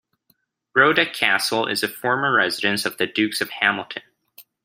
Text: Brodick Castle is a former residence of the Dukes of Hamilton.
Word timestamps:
Brodick 0.75 1.13
Castle 1.13 1.67
is 1.67 1.83
a 1.83 1.87
former 1.87 2.33
residence 2.33 2.87
of 2.87 2.97
the 2.97 3.05
Dukes 3.05 3.39
of 3.39 3.51
Hamilton. 3.51 4.01